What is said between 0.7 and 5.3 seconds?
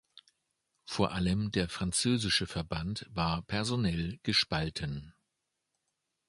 Vor allem der französische Verband war personell gespalten.